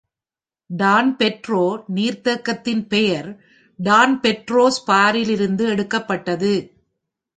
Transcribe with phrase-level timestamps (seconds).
[0.69, 1.65] Don Pedro
[1.95, 3.29] நீர்த்தேக்கத்தின் பெயர்
[3.79, 6.53] Don Pedro's பாரிலிருந்து எடுக்கப்பட்டது.